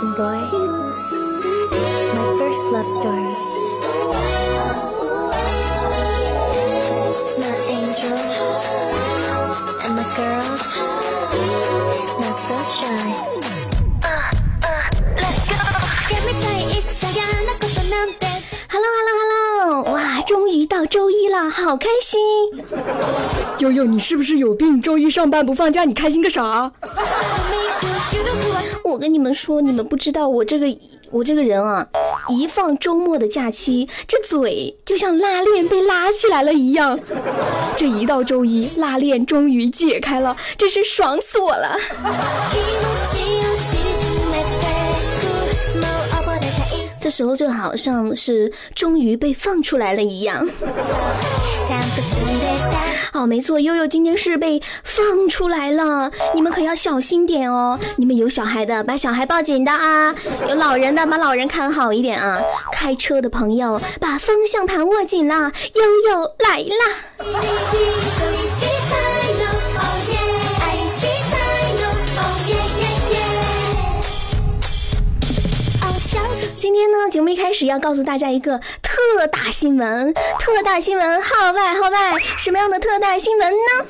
[0.00, 0.40] Listen, boy.
[2.14, 3.30] My first love story.
[7.38, 8.18] My angel
[9.84, 10.66] and my girls.
[12.20, 13.06] Not so shy.
[15.16, 15.58] Let's go.
[16.10, 18.26] やめたい一切嫌なことなんて
[18.68, 19.92] Hello Hello Hello！
[19.92, 22.18] 哇，终于到周一了，好开心！
[23.58, 24.80] 悠悠，你是不是有病？
[24.80, 26.72] 周一上班不放假，你开心个啥？
[28.91, 30.67] 我跟你们说，你们不知道我这个
[31.11, 31.87] 我这个人啊，
[32.27, 36.99] 一放周末的假期，这嘴就像拉链被拉起来了一样。
[37.77, 41.77] 这一到周一，拉链终于解开了，真是爽死我了！
[47.00, 50.46] 这时候就好像是终于被放出来了一样。
[51.66, 57.78] ちゃんと積んでた好，没错，悠悠今天是被放出来了，你们可要小心点哦。
[57.96, 60.14] 你们有小孩的，把小孩抱紧的啊；
[60.48, 62.40] 有老人的，把老人看好一点啊。
[62.72, 65.50] 开车的朋友，把方向盘握紧啦。
[65.74, 66.84] 悠悠来啦！
[77.09, 83.85] 节目一开始要告诉大家一个特大新闻，特大新闻号外号外，什么样的特大新闻呢？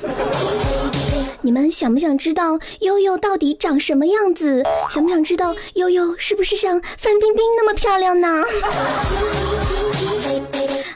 [1.42, 4.62] 你们想不想知道悠悠到底长什么样子？
[4.90, 8.44] 想不想知道悠悠是不是像范冰冰那么漂亮呢？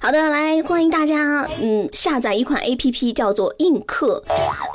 [0.07, 4.23] 好的，来欢迎大家，嗯，下载一款 A P P 叫做映客。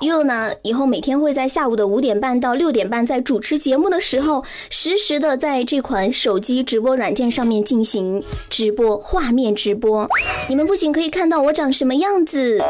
[0.01, 10.05] 悠悠呢，以后每天会在下午的五点半到六点半，在主持节目的时候，实时的在这款手机直播软件上面进行直播，画面直播。
[10.49, 12.61] 你们不仅可以看到我长什么样子，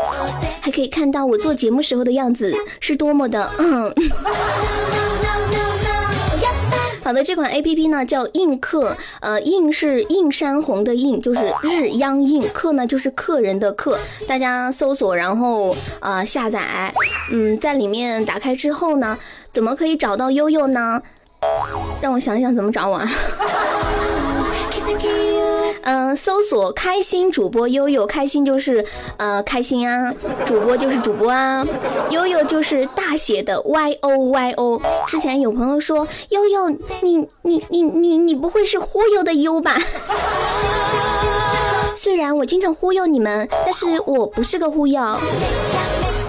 [0.62, 3.92] 还可以看到我做节目时候的样子是多么的，嗯。
[7.03, 13.98] 好的，这款 A P P 呢叫映客，呃，映是映山红的映，就是日央映；客呢就是客人的客。
[14.27, 16.93] 大家搜索，然后呃下载，
[17.31, 19.17] 嗯，在里面打开之后呢，
[19.52, 21.02] 怎么可以找到悠悠呢？
[22.02, 23.09] 让我想想怎么找我啊。
[25.91, 28.85] 嗯、搜索开心主播悠悠，开心就是
[29.17, 30.13] 呃开心啊，
[30.45, 31.67] 主播就是主播啊，
[32.09, 34.81] 悠悠就是大写的 Y O Y O。
[35.05, 36.69] 之前有朋友说悠悠，
[37.02, 39.75] 你你你你你不会是忽悠的悠吧？
[41.97, 45.02] 虽然我经常忽悠你们，但是我不是个忽悠。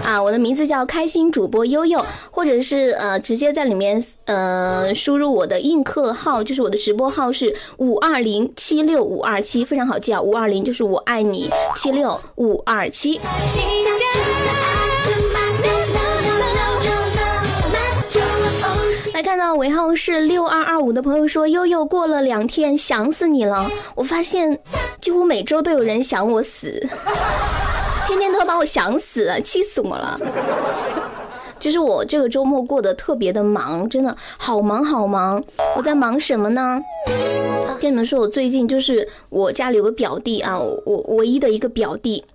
[0.05, 13.19] 啊，我的名字叫开心主播悠悠，或者是呃直接在里面呃输入我的映客号，就是我的直播号是五二零七六五二七，非常好记啊，五二零就是我爱你，七六五二七。
[19.13, 23.71] 来看到尾号是六二二五的朋友说，悠悠过了两天，想死你了。
[23.95, 24.59] 我发现
[24.99, 26.85] 几乎每周都有人想我死，
[28.05, 30.19] 天天都把我想死，气死我了。
[31.59, 35.41] 就是我这个周末过得特别的忙，真的好忙好忙。
[35.77, 36.81] 我在忙什么呢？
[37.79, 42.25] 跟你们说，我最近就是我家里有个表弟啊，我我唯一的一个表弟。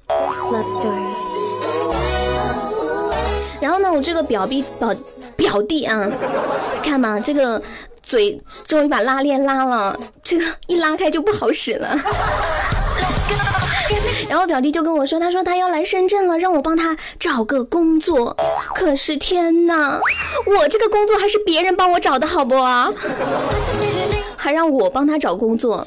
[3.61, 4.95] 然后呢，我这个表弟表
[5.37, 6.09] 表弟啊，
[6.83, 7.61] 看嘛，这个
[8.03, 11.95] 嘴终于把拉链拉了，这个一拉开就不好使了。
[14.29, 18.37] 然后表弟就跟我说，他说他要来深圳了，让我帮他找个工作。
[18.75, 20.01] 可是天哪，
[20.47, 22.55] 我这个工作还是别人帮我找的好不？
[24.37, 25.87] 还让我帮他找工作。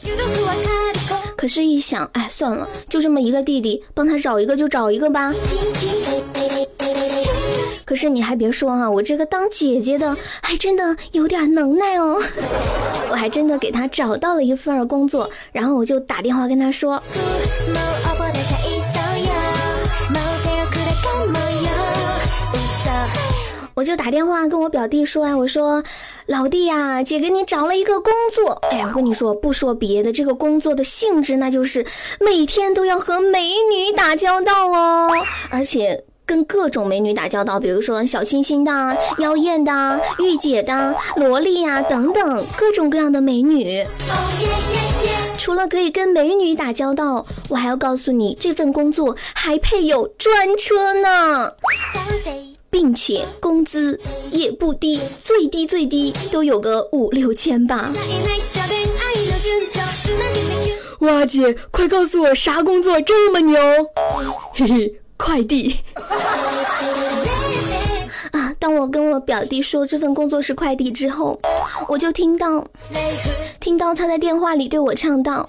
[1.38, 5.34] 可是，一想，哎，算了，就这么一个弟弟，帮他找一个就找一个吧。
[7.84, 12.22] 可是你还别说哈、我这个当姐姐的还真的有点能耐哦。
[13.09, 17.02] 我还真的给他找到了一份工作，然后我就打电话跟他说，
[23.82, 25.84] 我就打电话跟我表弟说啊，我说
[26.28, 28.62] 老弟呀、姐给你找了一个工作。
[28.70, 31.84] 哎呀，我跟你说，不说别的，这个工作的性质那就是
[32.20, 33.40] 每天都要和美
[33.74, 35.10] 女打交道哦，
[35.50, 36.04] 而且。
[36.24, 43.86] 跟各种美女打交道，比如说小清新的、妖艳的、御姐的、萝莉呀、等等，各种各样的美女。
[45.38, 51.52] 除了可以跟美女打交道，我还要告诉你，这份工作还配有专车呢。
[52.81, 53.98] 当谁并且工资
[54.31, 57.93] 也不低，最低最低都有个五六千吧。
[57.95, 63.59] いない少年愛の順序つなげてキュ哇姐，快告诉我啥工作这么牛？
[64.54, 65.77] 嘿嘿，快递。
[68.33, 68.53] 啊！
[68.59, 71.41] 当我 我跟我表弟说这份工作是快递之后，
[71.89, 72.65] 我就听到
[73.61, 75.47] 听到他在电话里对我唱道：“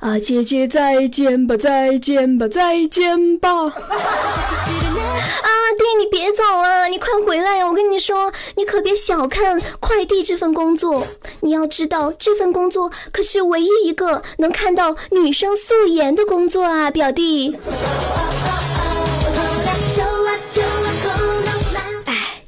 [0.00, 3.50] 啊，姐姐再见吧，再见吧，再见吧。
[3.68, 7.68] ”啊，弟，你别走啊，你快回来呀！
[7.68, 11.06] 我跟你说，你可别小看快递这份工作，
[11.40, 17.54] 你要知道，这份工作可是唯一一个能看到女生素颜的工作啊，表弟。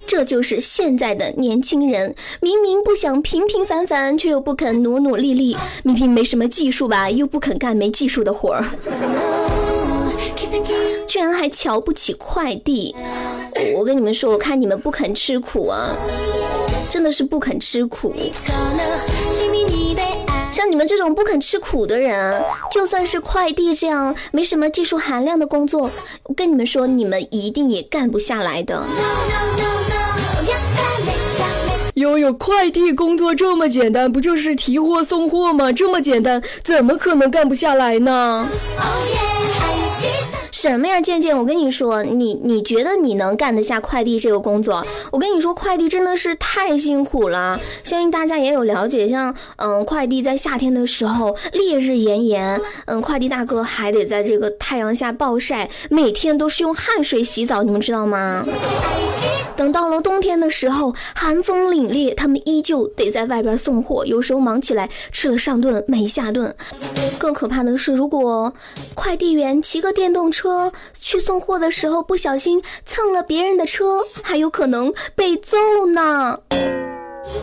[0.07, 8.65] 这就是现在的年轻人，明明不想平平凡凡，却又不肯努努力力；明明没什么技术吧，又不肯干没技术的活儿。
[11.07, 12.95] 居然还瞧不起快递！
[13.77, 15.97] 我跟你们说，我看你们不肯吃苦啊，
[16.91, 18.15] 真的是不肯吃苦。
[20.51, 25.91] 像你们这种不肯吃苦的人，就算是快递这样没什么技术含量的工作，
[26.25, 28.75] 我跟你们说，你们一定也干不下来的。
[28.77, 29.74] No, no, no.
[32.05, 35.73] 悠悠，快递工作这么简单，不就是提货送货吗？
[35.73, 38.47] 这么简单，怎么可能干不下来呢？
[40.53, 44.87] 什么呀，健健，我跟你说，你你觉得你能干得下快递这个工作？
[45.13, 47.59] 我跟你说，快递真的是太辛苦了。
[47.83, 58.47] 相信大家也有了解，像嗯，快递在夏天的时候烈日炎炎，嗯，快递大哥还得在这个太阳下暴晒，每天都是用汗水洗澡，你们知道吗？
[59.57, 66.55] 等到了冬天的时候，寒风凛冽，他们依旧得在外边送货，有时候忙起来吃了上顿没下顿。
[67.19, 68.53] 更可怕的是，如果
[68.95, 70.73] 快递员骑个电动车。
[71.01, 75.57] 去送货的时候不小心蹭了别人的车，还有可能被揍
[75.93, 76.41] 呢！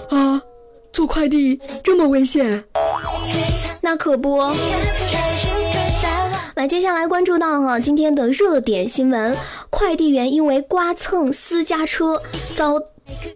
[0.09, 0.41] 啊，
[0.91, 2.63] 做快递这么危险？
[3.81, 4.39] 那可不。
[6.61, 9.35] 来，接下来关注到哈今天的热点新闻：
[9.71, 12.21] 快递员因为刮蹭私家车
[12.53, 12.79] 遭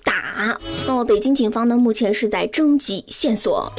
[0.03, 0.59] 打。
[0.85, 3.73] 那么，北京警方呢，目前是在征集线索。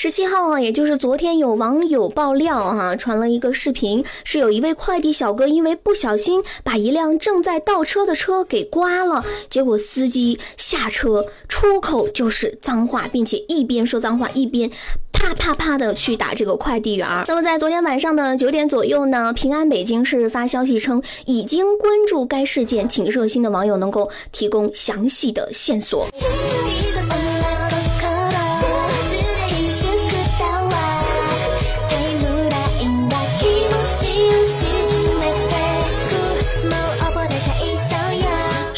[0.00, 14.70] 十七号啊，也就是昨天，有网友爆料哈，传了一个视频，是有一位快递小哥因为不小心把一辆正在倒车的车给刮了，结果司机下车出口就是脏话，并且一边说脏话一边
[15.12, 17.24] 啪啪啪的去打这个快递员。
[17.26, 26.06] 那么在昨天晚上的九点左右呢，平安北京市发消息称已经关注该事件，请热心的网友能够提供详细的线索。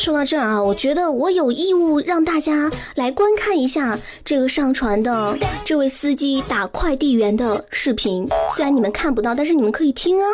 [0.01, 8.27] 说到这儿啊，我觉得我有义务让大家来观看一下这个上传的这位司机打快递员的视频。
[8.57, 10.25] 虽然你们看不到，但是你们可以听啊。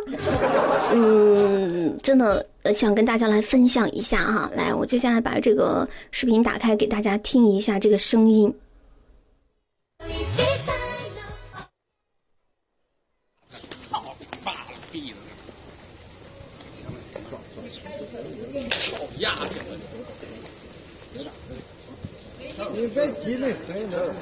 [0.93, 4.49] 嗯，真的想跟大家来分享一下哈。
[4.55, 8.55] 来，我接下来把这个视频打开，给大家听一下这个声音。
[22.77, 24.15] 你别急那黑人。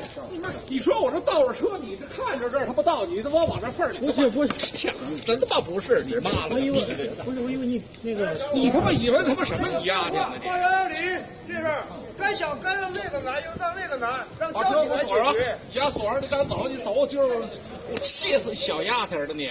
[0.69, 3.99] 你说我这倒着车，你这看着这儿他不倒，你他妈往这缝里。
[3.99, 4.89] 不是不是，
[5.27, 6.51] 真他妈不是你妈了！
[6.53, 6.81] 我以为
[7.25, 8.33] 不是，我以为你那个。
[8.55, 10.33] 你他妈以为他妈什么你压去了？
[10.45, 10.95] 花园里
[11.49, 11.83] 这事儿，
[12.17, 15.59] 该想该让那个难，又让那个难，让把交警来解决。
[15.73, 17.35] 压锁上，你赶紧走，你走就是
[17.91, 19.51] 我气死小丫头的你！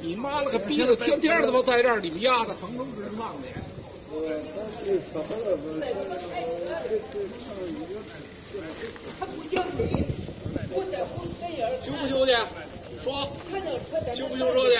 [0.00, 3.48] 你妈了个逼的，天天他妈在这儿，你们丫的横冲直撞的。
[11.82, 12.32] 修不修去？
[13.02, 13.28] 说，
[14.14, 14.76] 修不修车去？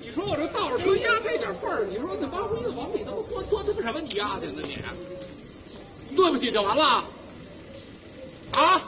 [0.00, 4.00] 你说我这倒着车压这点缝儿，你说那往里往里他妈钻钻他妈什么？
[4.00, 4.78] 你压去呢你？
[6.16, 7.04] 对不起就完了？
[8.52, 8.82] 啊？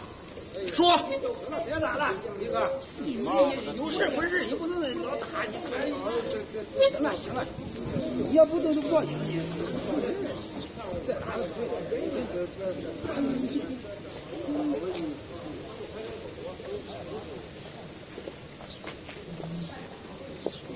[0.72, 0.98] 说。
[1.66, 2.70] 别打了，李哥。
[2.98, 3.32] 你妈！
[3.76, 5.54] 有事没事你不能老打，你。
[6.90, 7.46] 行了行了，
[8.32, 9.40] 要不就就报警去。
[11.06, 11.12] 你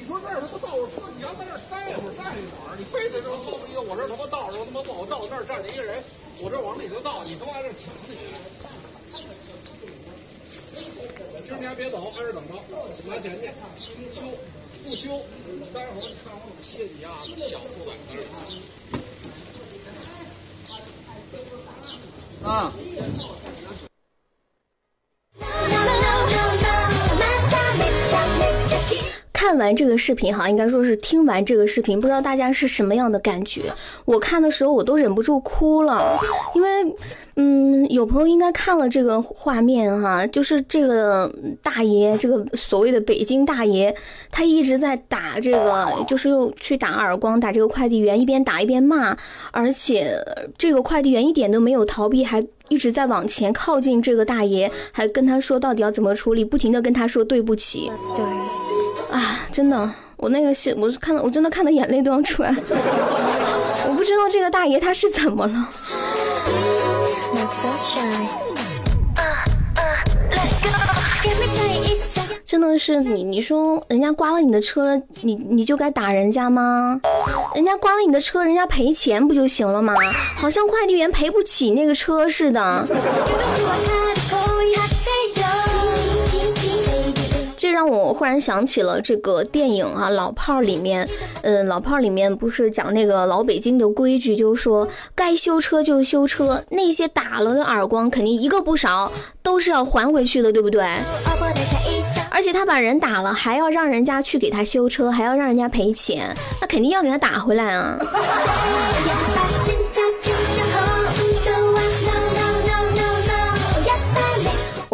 [0.07, 6.05] 说这儿他妈倒着车，你让在这儿待会儿待一会儿，你非得说后边一个我这他妈倒着，他妈不好倒，那儿站着一个人，
[6.43, 8.19] 我这儿往里头倒，你他妈在这抢你！
[11.47, 12.53] 今儿你还别走，挨着等着，
[13.07, 13.49] 拿钱去。
[14.13, 14.21] 修
[14.85, 15.25] 不修？
[15.73, 17.17] 待会儿你看我怎么歇你啊
[17.49, 19.08] 小兔崽子！
[22.43, 22.73] 啊。
[29.49, 33.63] 看完这个视频哈，应该说是听完这个视频，不知道大家是什么样的感觉？
[34.05, 36.21] 我看的时候我都忍不住哭了，
[36.55, 36.69] 因为，
[37.37, 43.97] 嗯，有朋友应该看了这个画面哈，就是这个大爷，这个所谓的北京大爷，
[44.31, 49.17] 他一直在打这个，就是又去打耳光，打这个快递员，一边打一边骂，
[49.51, 50.15] 而且
[50.59, 57.91] 这个快递员一点都没有逃避，还一直在往前靠近这个大爷，还跟他说到底要怎么处理，不停的跟他说对不起。
[59.11, 62.55] 啊，真的，我那个是我是看的，我真的看的眼泪都要出来。
[63.89, 65.69] 我不知道这个大爷他是怎么了。
[72.45, 77.01] 真的是你，你说人家刮了你的车，你你就该打人家吗？
[77.55, 79.95] 人家刮了你的车，人家赔钱不就行了吗？
[80.35, 82.87] 好像快递员赔不起那个车似的。
[87.79, 91.09] 让我忽然想起了这个电影啊，《老炮儿》里面，
[91.43, 99.13] 嗯，《老炮儿》里面不是讲那个老北京的规矩，就是说该修车就修车，那些打了的耳光肯定一个不少，
[99.45, 100.85] 都是要还回去的，对不对？
[102.33, 107.97] 而且他把人打了，还要让人家去给他修车，还要让人家赔钱，那肯定要给他打回来啊！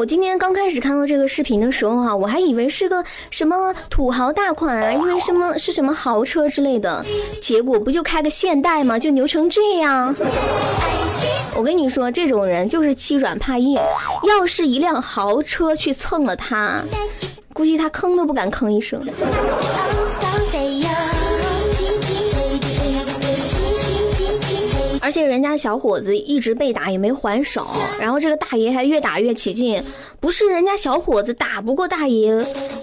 [0.04, 7.02] 我今天刚开始看到这个视频的时候哈，我还以为是个什么土豪大款啊，因为什么是什么豪车之类的，
[7.40, 8.98] 结果不就开个现代吗？
[8.98, 10.14] 就牛成这样！
[11.56, 13.78] 我跟你说，这种人就是欺软怕硬，
[14.28, 16.82] 要是一辆豪车去蹭了他，
[17.54, 19.00] 估计他吭都不敢吭一声。
[25.04, 27.66] 而且人家小伙子一直被打也没还手，
[28.00, 29.84] 然后这个大爷还越打越起劲，
[30.18, 32.34] 不是人家小伙子打不过大爷，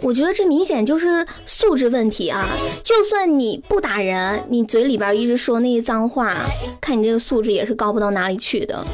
[0.03, 2.47] 我觉得这明显就是素质问题啊！
[2.83, 6.31] 就算你不打人，你嘴里边一直说那些脏话，
[6.79, 8.85] 看你这个素质也是高不到哪里去的。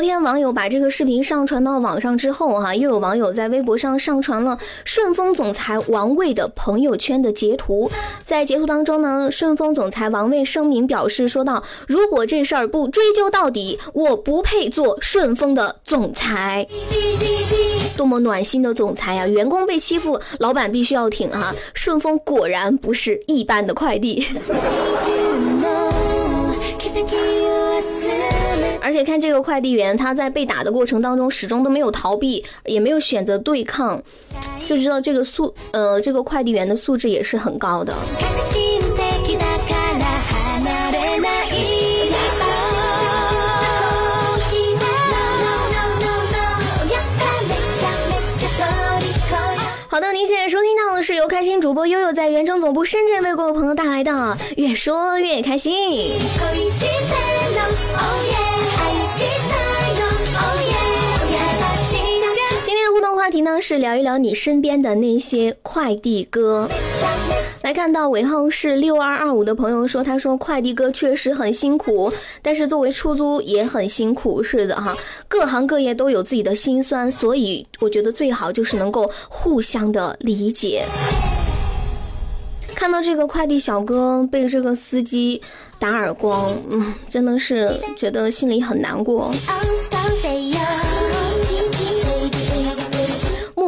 [0.00, 7.90] 昨天网友把这个视频上传到网上之后，哈，又有网友在微博上上传了顺丰总裁王卫的朋友圈的截图。
[8.24, 16.66] 在截图当中呢，顺丰总裁王卫声明表示说道：“如果这事儿不追究到底，我不配做顺丰的总裁。”
[17.94, 19.26] 多么暖心的总裁呀！
[19.26, 21.54] 员工被欺负，老板必须要挺哈。
[21.74, 24.26] 顺丰果然不是一般的快递。
[28.90, 34.02] 而且看这个快递员，他在被打的过程当中始终都没有逃避，也没有选择对抗，
[34.66, 37.94] 就知道这个素呃这个快递员的素质也是很高的。
[49.86, 54.10] 好的，您现在收听到的是由开心主播悠悠在原城总部深圳为各位朋友带来的
[54.56, 55.92] 《越说越开心》。
[63.20, 66.66] 话题呢是聊一聊你身边的那些快递哥。
[67.60, 72.10] 来看到尾号是六二二五的朋友说，他说快递哥确实很辛苦，
[72.40, 74.42] 但是作为出租也很辛苦。
[74.42, 74.96] 是的哈，
[75.28, 80.86] 各行各业都有自己的辛酸，所以我觉得最好就是能够互相的理解。
[82.74, 85.42] 看到这个快递小哥被这个司机
[85.78, 89.30] 打耳光，嗯，真的是觉得心里很难过。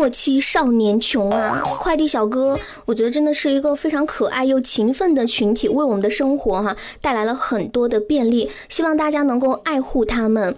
[0.03, 1.63] 莫欺少年穷啊！
[1.79, 8.51] 快递小哥，我觉得真的是一个非常可爱又勤奋的群体，为我们的生活哈带来了很多的便利。
[8.69, 10.53] 希望大家能够爱护他们。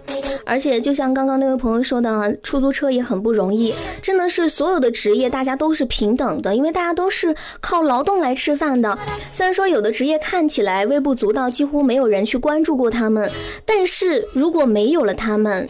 [0.47, 3.71] 而且，就像刚刚那位朋友说的啊，出租车也很不容易，
[4.01, 8.97] 真的是所有的职业大家都是平等的，因为大家都是靠劳动来吃饭的。
[9.31, 13.29] 虽然说有的职业看起来微不足道，几乎没有人去关注过他们，
[13.63, 15.69] 但是如果没有了他们，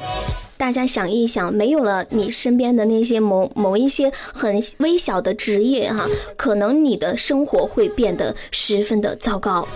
[0.58, 6.08] 大家想一想，没有了你身边的那些某某一些很微小的职业哈，
[6.38, 9.68] 可能你的生活会变得十分的糟糕。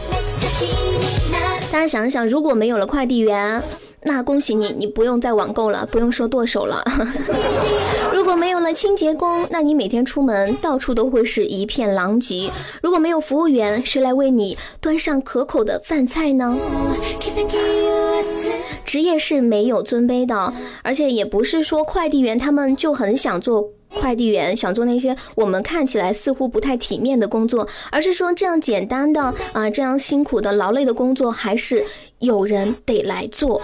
[1.72, 3.62] 大家想一想，如果没有了快递员，
[4.04, 6.84] 那恭喜你，你不用再网购了，不用说剁手了。
[8.14, 12.50] 如果没有了清洁工，那你每天出门到处都会是一片狼藉。
[12.82, 16.58] 如果没有服务员，谁来为你端上可口的饭菜呢？
[18.90, 29.22] 职业是没有尊卑的，而且也不是说快递员他们就很想做快递员，想做那些我们看起来似乎不太体面的工作，而是说这样简单的
[29.54, 31.86] 啊，这样辛苦的劳累的工作，还是
[32.18, 33.62] 有人得来做。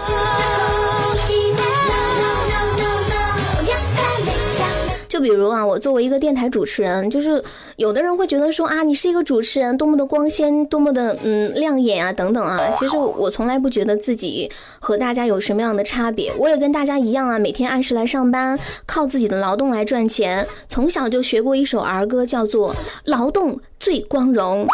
[5.16, 7.42] 就比如啊，我作为一个电台主持人，就是
[7.78, 12.60] 有的人会觉得说啊，你是一个主持人，多么的光鲜，多么的嗯亮眼啊，等等啊。
[12.78, 20.46] 其实我从来不觉得自己和大家有什么样的差别，我也跟大家一样啊，每天按时来上班，靠自己的劳动来赚钱。
[20.68, 22.74] 从小就学过一首儿歌，叫做
[23.06, 24.68] 《劳动最光荣》，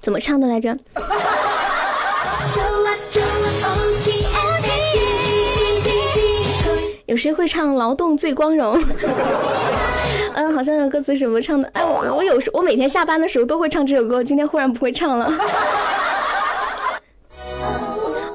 [0.00, 0.78] 怎么唱的来着？
[7.12, 8.80] 有谁会唱《劳动最光荣》？
[10.32, 11.68] 嗯，好像有歌词什么唱的。
[11.74, 15.30] 哎，我我有时我每天下班的时候都会唱这首歌，今天忽然不会唱了。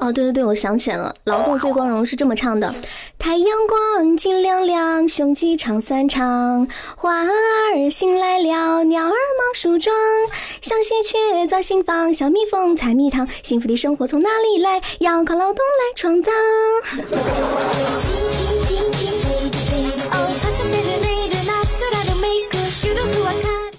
[0.00, 2.72] 哦，对对对，我想起来了，《劳动最光荣》是这么唱的：
[3.18, 6.64] 太阳光金亮亮，雄鸡唱三唱，
[6.96, 9.92] 花儿醒来了，鸟儿忙梳妆，
[10.62, 14.80] 小喜鹊造新房，小蜜蜂采蜜糖，幸福的生活从哪里来？
[15.00, 16.30] 要靠劳动来创造。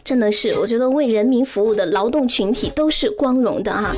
[0.09, 3.95] 真的是，我觉得为人民服务的劳动群体都是光荣的啊！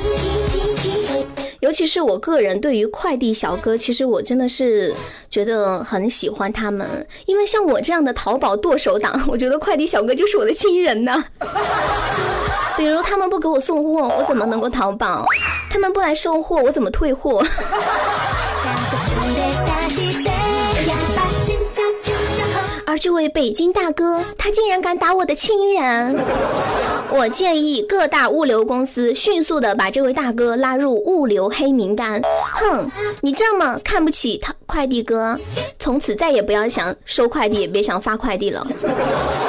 [1.60, 4.92] 尤其是我个人对于快递小哥，其实我真的是
[5.30, 6.86] 觉得很喜欢他们，
[7.24, 11.24] 因为像我这样的淘宝剁手党， 我觉得快递小哥就是我的亲人呐。
[12.76, 15.24] 比如他们不给我送货，我怎么能够淘宝？
[15.70, 17.42] 他们不来收货，我怎么退货？
[22.92, 26.14] 而这位北京大哥，他竟然敢打我的亲人！
[27.10, 32.20] 我建议各大物流公司迅速的把这位大哥拉入物流黑名单。
[32.52, 32.86] 哼，
[33.22, 35.40] 你这么看不起他快递哥，
[35.78, 38.66] 从此再也不要想收快递，也别想发快递了。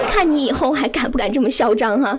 [0.08, 2.18] 看你以后还敢不敢这么嚣张哈、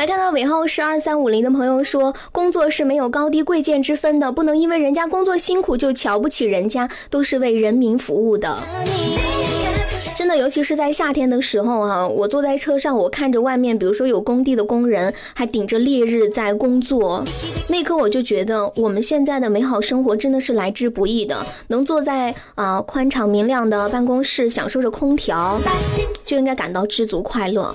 [0.00, 8.62] 来看到尾号是二三五零的朋友说，工作是没有高低贵贱之分的，不能因为人家工作辛苦就瞧不起人家，都是为人民服务的。
[10.16, 17.22] 真的，尤其是在夏天的时候啊，我坐在车上，我看着外面，比如说有工地的工人还顶着烈日在工作，
[17.68, 21.44] 那一刻我就觉得我们现在的美好生活真的是来之不易的。
[21.68, 25.60] 能坐在啊、宽敞明亮的办公室，享受着空调，
[26.24, 27.74] 就应该感到知足快乐。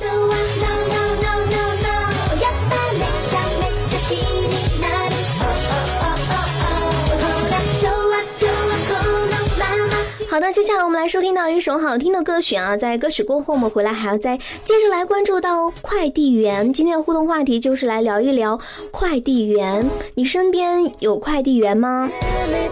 [10.36, 16.74] 好的，接下来我们来收听到一首好听的歌曲啊，在歌曲过后，我们回来还要再接着来关注到快递员。
[16.74, 18.60] 今天的互动话题就是来聊一聊
[18.91, 22.12] 快递员，你身边有快递员吗？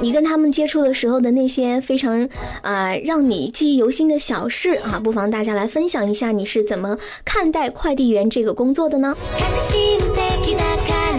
[0.01, 2.21] 你跟他们接触的时候的那些非常
[2.63, 9.15] 啊、呃让你记忆犹新的小事啊，不妨大家来分享一下你是怎么看待快递员这个工作的呢？
[9.39, 11.12] 革新的きた